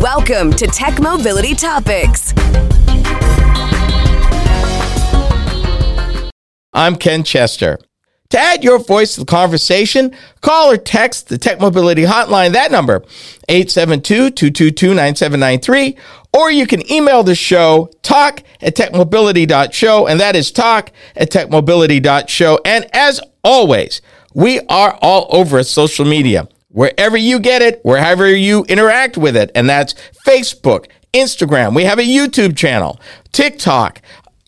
[0.00, 2.32] Welcome to Tech Mobility Topics.
[6.72, 7.78] I'm Ken Chester.
[8.30, 12.72] To add your voice to the conversation, call or text the Tech Mobility Hotline, that
[12.72, 13.00] number,
[13.50, 15.98] 872-222-9793,
[16.32, 22.58] or you can email the show, talk at techmobility.show, and that is talk at techmobility.show.
[22.64, 24.00] And as always,
[24.32, 29.50] we are all over social media wherever you get it, wherever you interact with it.
[29.54, 29.94] And that's
[30.26, 31.74] Facebook, Instagram.
[31.74, 33.00] We have a YouTube channel,
[33.32, 34.00] TikTok,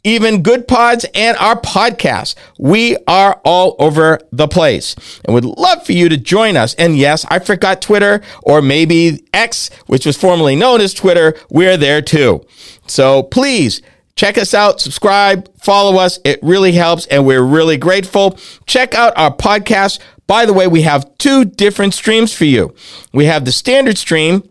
[0.04, 2.34] even Goodpods and our podcast.
[2.58, 6.74] We are all over the place and would love for you to join us.
[6.74, 11.34] And yes, I forgot Twitter or maybe X, which was formerly known as Twitter.
[11.50, 12.44] We're there too.
[12.86, 13.80] So please
[14.16, 16.18] check us out, subscribe, follow us.
[16.24, 18.38] It really helps and we're really grateful.
[18.66, 20.00] Check out our podcast.
[20.26, 22.74] By the way, we have two different streams for you.
[23.12, 24.48] We have the standard stream,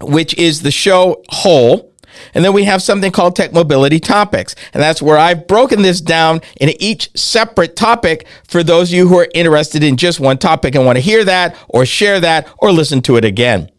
[0.00, 1.92] which is the show whole.
[2.34, 4.54] And then we have something called Tech Mobility Topics.
[4.74, 9.08] And that's where I've broken this down into each separate topic for those of you
[9.08, 12.48] who are interested in just one topic and want to hear that or share that
[12.58, 13.70] or listen to it again.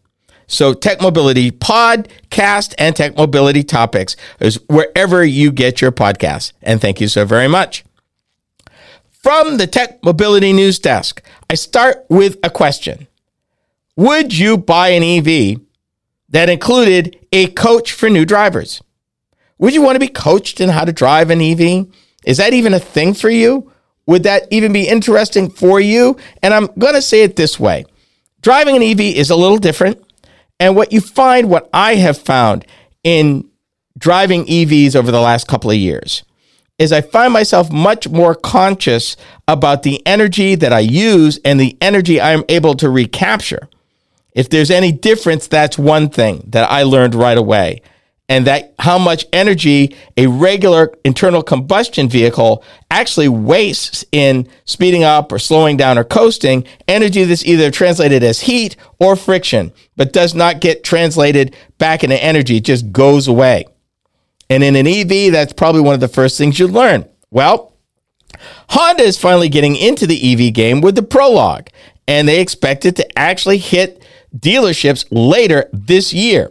[0.46, 6.52] So Tech Mobility Podcast and Tech Mobility Topics is wherever you get your podcasts.
[6.62, 7.84] And thank you so very much.
[9.22, 13.06] From the Tech Mobility News Desk, I start with a question.
[13.96, 15.60] Would you buy an EV
[16.32, 18.82] that included a coach for new drivers.
[19.58, 21.86] Would you want to be coached in how to drive an EV?
[22.24, 23.70] Is that even a thing for you?
[24.06, 26.16] Would that even be interesting for you?
[26.42, 27.84] And I'm going to say it this way
[28.40, 30.02] driving an EV is a little different.
[30.58, 32.66] And what you find, what I have found
[33.04, 33.48] in
[33.98, 36.24] driving EVs over the last couple of years,
[36.82, 39.16] is I find myself much more conscious
[39.46, 43.68] about the energy that I use and the energy I'm able to recapture.
[44.32, 47.82] If there's any difference, that's one thing that I learned right away.
[48.28, 55.30] And that how much energy a regular internal combustion vehicle actually wastes in speeding up
[55.30, 60.34] or slowing down or coasting, energy that's either translated as heat or friction, but does
[60.34, 62.56] not get translated back into energy.
[62.56, 63.66] It just goes away.
[64.52, 67.08] And in an EV, that's probably one of the first things you learn.
[67.30, 67.72] Well,
[68.68, 71.68] Honda is finally getting into the EV game with the Prologue,
[72.06, 76.50] and they expect it to actually hit dealerships later this year.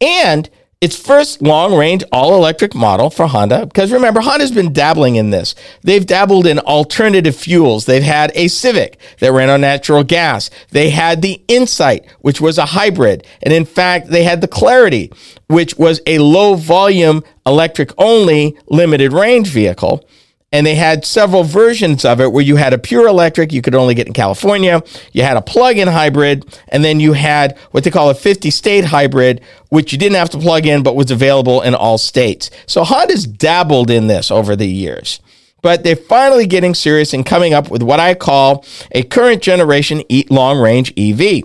[0.00, 0.48] And
[0.82, 5.30] its first long range all electric model for Honda, because remember, Honda's been dabbling in
[5.30, 5.54] this.
[5.82, 7.86] They've dabbled in alternative fuels.
[7.86, 10.50] They've had a Civic that ran on natural gas.
[10.70, 13.26] They had the Insight, which was a hybrid.
[13.42, 15.10] And in fact, they had the Clarity,
[15.46, 20.06] which was a low volume electric only limited range vehicle
[20.52, 23.74] and they had several versions of it where you had a pure electric you could
[23.74, 27.90] only get in California, you had a plug-in hybrid, and then you had what they
[27.90, 29.40] call a 50-state hybrid,
[29.70, 32.50] which you didn't have to plug in but was available in all states.
[32.66, 35.20] So Honda's dabbled in this over the years.
[35.62, 40.04] But they're finally getting serious and coming up with what I call a current generation
[40.30, 41.42] long range EV.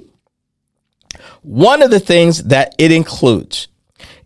[1.41, 3.67] One of the things that it includes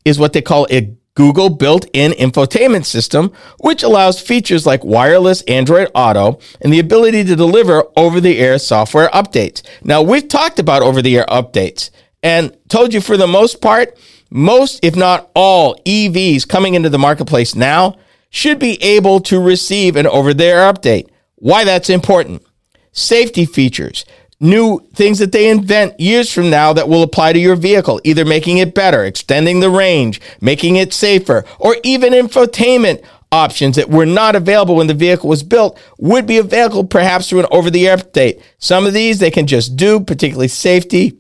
[0.04, 5.42] is what they call a Google built in infotainment system, which allows features like wireless
[5.44, 9.62] Android Auto and the ability to deliver over the air software updates.
[9.84, 11.90] Now, we've talked about over the air updates
[12.22, 13.98] and told you for the most part,
[14.30, 17.98] most, if not all, EVs coming into the marketplace now
[18.30, 21.08] should be able to receive an over the air update.
[21.36, 22.44] Why that's important.
[22.92, 24.04] Safety features
[24.40, 28.26] new things that they invent years from now that will apply to your vehicle, either
[28.26, 34.06] making it better, extending the range, making it safer, or even infotainment options that were
[34.06, 37.88] not available when the vehicle was built would be available perhaps through an over the
[37.88, 38.42] air update.
[38.58, 41.18] Some of these they can just do, particularly safety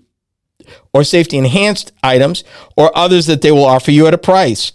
[0.93, 2.43] or safety enhanced items,
[2.77, 4.71] or others that they will offer you at a price.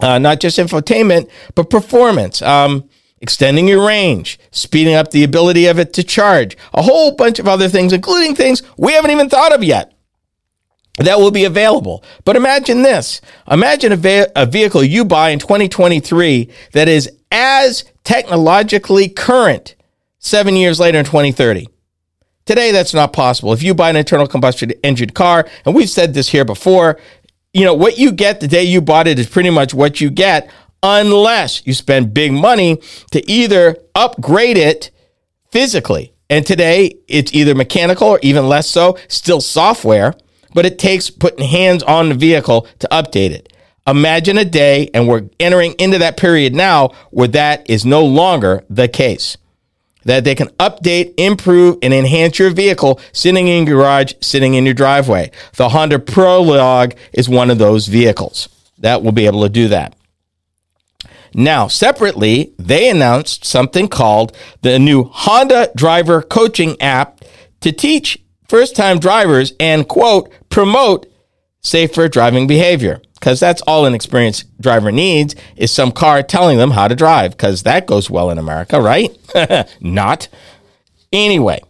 [0.00, 2.42] Uh, not just infotainment, but performance.
[2.42, 2.88] Um,
[3.20, 7.48] extending your range, speeding up the ability of it to charge, a whole bunch of
[7.48, 9.96] other things, including things we haven't even thought of yet
[10.98, 12.02] that will be available.
[12.24, 13.20] But imagine this
[13.50, 19.74] imagine a, ve- a vehicle you buy in 2023 that is as technologically current
[20.18, 21.68] seven years later in 2030.
[22.46, 23.52] Today, that's not possible.
[23.52, 26.98] If you buy an internal combustion engine car, and we've said this here before,
[27.52, 30.10] you know, what you get the day you bought it is pretty much what you
[30.10, 30.48] get
[30.86, 32.80] unless you spend big money
[33.10, 34.90] to either upgrade it
[35.50, 36.12] physically.
[36.30, 40.14] And today it's either mechanical or even less so, still software,
[40.54, 43.52] but it takes putting hands on the vehicle to update it.
[43.86, 48.64] Imagine a day, and we're entering into that period now where that is no longer
[48.68, 49.36] the case.
[50.06, 54.64] that they can update, improve, and enhance your vehicle sitting in your garage, sitting in
[54.64, 55.30] your driveway.
[55.56, 58.48] The Honda Prologue is one of those vehicles
[58.78, 59.95] that will be able to do that.
[61.38, 67.20] Now, separately, they announced something called the new Honda Driver Coaching app
[67.60, 71.06] to teach first time drivers and, quote, promote
[71.60, 73.02] safer driving behavior.
[73.20, 77.32] Because that's all an experienced driver needs is some car telling them how to drive,
[77.32, 79.10] because that goes well in America, right?
[79.82, 80.28] Not.
[81.12, 81.60] Anyway,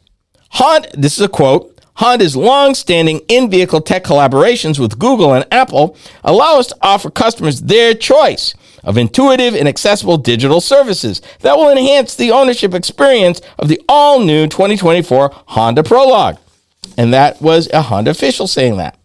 [0.50, 1.72] Honda, this is a quote.
[1.94, 7.94] Honda's long-standing in-vehicle tech collaborations with Google and Apple allow us to offer customers their
[7.94, 8.54] choice
[8.86, 14.20] of intuitive and accessible digital services that will enhance the ownership experience of the all
[14.20, 16.38] new 2024 Honda Prologue.
[16.96, 18.98] And that was a Honda official saying that.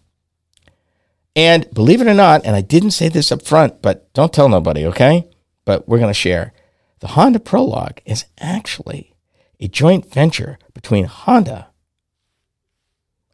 [1.34, 4.48] And believe it or not, and I didn't say this up front, but don't tell
[4.48, 5.28] nobody, okay?
[5.64, 6.52] But we're going to share.
[7.00, 9.14] The Honda Prologue is actually
[9.58, 11.68] a joint venture between Honda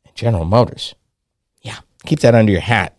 [0.06, 0.94] and General Motors.
[1.60, 2.97] Yeah, keep that under your hat.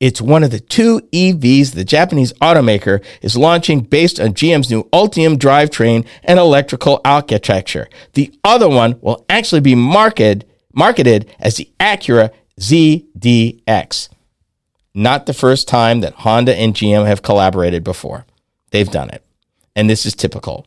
[0.00, 4.84] It's one of the two EVs the Japanese automaker is launching based on GM's new
[4.92, 7.88] Ultium drivetrain and electrical architecture.
[8.12, 12.30] The other one will actually be marketed, marketed as the Acura
[12.60, 14.08] ZDX.
[14.94, 18.24] Not the first time that Honda and GM have collaborated before.
[18.70, 19.24] They've done it.
[19.74, 20.66] And this is typical.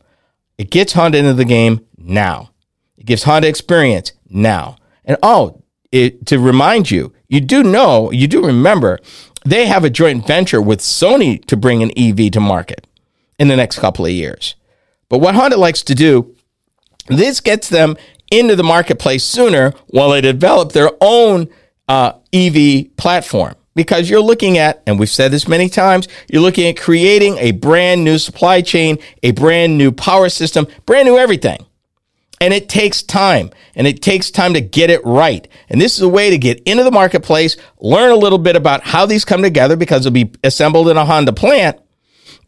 [0.58, 2.52] It gets Honda into the game now.
[2.98, 4.76] It gives Honda experience now.
[5.06, 9.00] And oh, it, to remind you, you do know, you do remember,
[9.46, 12.88] they have a joint venture with Sony to bring an EV to market
[13.40, 14.56] in the next couple of years.
[15.10, 16.36] But what Honda likes to do,
[17.08, 17.98] this gets them
[18.32, 21.50] into the marketplace sooner while they develop their own
[21.88, 23.56] uh, EV platform.
[23.74, 27.52] Because you're looking at, and we've said this many times, you're looking at creating a
[27.52, 31.66] brand new supply chain, a brand new power system, brand new everything.
[32.42, 35.48] And it takes time and it takes time to get it right.
[35.70, 38.82] And this is a way to get into the marketplace, learn a little bit about
[38.82, 41.80] how these come together because they'll be assembled in a Honda plant,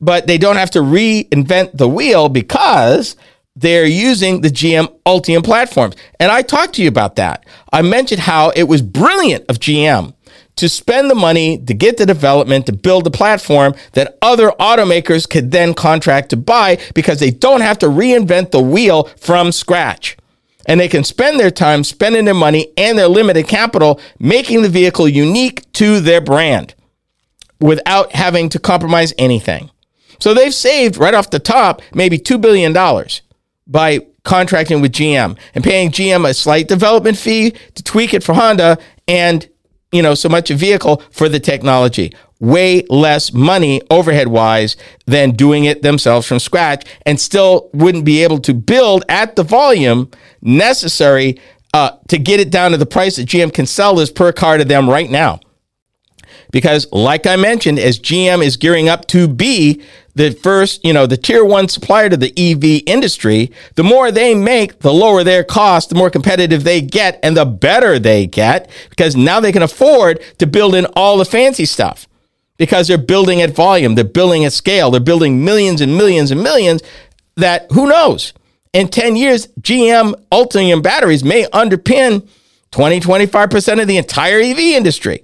[0.02, 3.16] but they don't have to reinvent the wheel because
[3.56, 5.96] they're using the GM Ultium platforms.
[6.20, 7.46] And I talked to you about that.
[7.72, 10.14] I mentioned how it was brilliant of GM
[10.56, 15.28] to spend the money to get the development to build the platform that other automakers
[15.28, 20.18] could then contract to buy because they don't have to reinvent the wheel from scratch.
[20.66, 24.70] And they can spend their time spending their money and their limited capital making the
[24.70, 26.76] vehicle unique to their brand
[27.60, 29.70] without having to compromise anything.
[30.20, 32.74] So they've saved right off the top maybe $2 billion
[33.68, 38.34] by contracting with GM and paying GM a slight development fee to tweak it for
[38.34, 38.78] Honda
[39.08, 39.48] and
[39.94, 42.14] you know, so much a vehicle for the technology.
[42.40, 44.76] Way less money overhead wise
[45.06, 49.44] than doing it themselves from scratch and still wouldn't be able to build at the
[49.44, 50.12] volume
[50.42, 51.40] necessary
[51.74, 54.58] uh, to get it down to the price that GM can sell this per car
[54.58, 55.40] to them right now.
[56.52, 59.82] Because, like I mentioned, as GM is gearing up to be
[60.16, 64.36] the first, you know, the tier one supplier to the EV industry, the more they
[64.36, 68.70] make, the lower their cost, the more competitive they get, and the better they get
[68.90, 72.08] because now they can afford to build in all the fancy stuff
[72.58, 76.44] because they're building at volume, they're building at scale, they're building millions and millions and
[76.44, 76.84] millions
[77.36, 78.34] that who knows?
[78.74, 82.28] In 10 years, GM Ultium batteries may underpin
[82.72, 85.24] 20, 25% of the entire EV industry.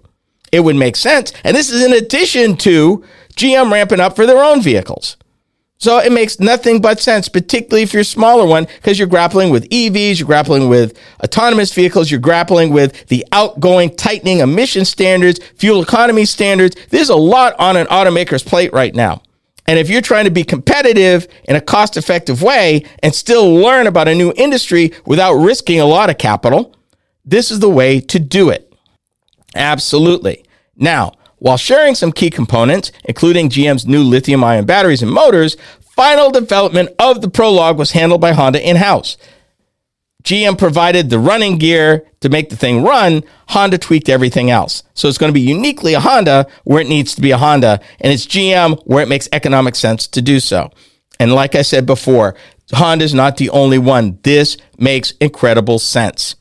[0.51, 1.31] It would make sense.
[1.43, 3.03] And this is in addition to
[3.39, 5.15] GM ramping up for their own vehicles.
[5.77, 9.49] So it makes nothing but sense, particularly if you're a smaller one, because you're grappling
[9.49, 15.39] with EVs, you're grappling with autonomous vehicles, you're grappling with the outgoing tightening emission standards,
[15.55, 16.75] fuel economy standards.
[16.89, 19.23] There's a lot on an automaker's plate right now.
[19.67, 23.87] And if you're trying to be competitive in a cost effective way and still learn
[23.87, 26.75] about a new industry without risking a lot of capital,
[27.23, 28.73] this is the way to do it.
[29.55, 30.43] Absolutely.
[30.75, 35.57] Now, while sharing some key components, including GM's new lithium ion batteries and motors,
[35.95, 39.17] final development of the Prologue was handled by Honda in house.
[40.23, 43.23] GM provided the running gear to make the thing run.
[43.49, 44.83] Honda tweaked everything else.
[44.93, 47.79] So it's going to be uniquely a Honda where it needs to be a Honda,
[48.01, 50.71] and it's GM where it makes economic sense to do so.
[51.19, 52.35] And like I said before,
[52.73, 54.19] Honda's not the only one.
[54.23, 56.35] This makes incredible sense.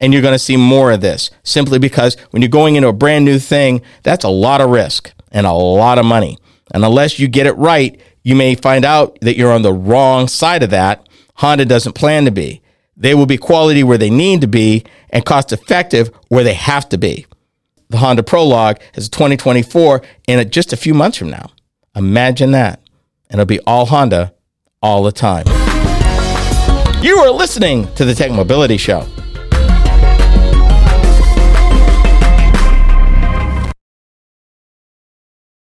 [0.00, 2.92] And you're going to see more of this simply because when you're going into a
[2.92, 6.38] brand new thing, that's a lot of risk and a lot of money.
[6.72, 10.28] And unless you get it right, you may find out that you're on the wrong
[10.28, 11.08] side of that.
[11.36, 12.62] Honda doesn't plan to be.
[12.96, 16.88] They will be quality where they need to be and cost effective where they have
[16.90, 17.26] to be.
[17.90, 21.50] The Honda Prologue is 2024 in just a few months from now.
[21.94, 22.80] Imagine that.
[23.28, 24.34] And it'll be all Honda
[24.82, 25.46] all the time.
[27.02, 29.06] You are listening to the Tech Mobility Show.